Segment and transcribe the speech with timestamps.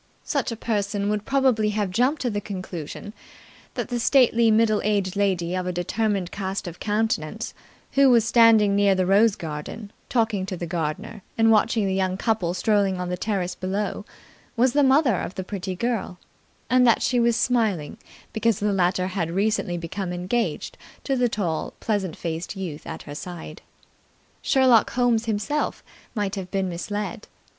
[0.23, 3.13] Such a person would probably have jumped to the conclusion
[3.75, 7.53] that the middle aged lady of a determined cast of countenance
[7.91, 12.17] who was standing near the rose garden, talking to the gardener and watching the young
[12.17, 14.03] couple strolling on the terrace below,
[14.57, 16.17] was the mother of the pretty girl,
[16.67, 17.99] and that she was smiling
[18.33, 23.13] because the latter had recently become engaged to the tall, pleasant faced youth at her
[23.13, 23.61] side.
[24.41, 25.83] Sherlock Holmes himself
[26.15, 27.27] might have been misled.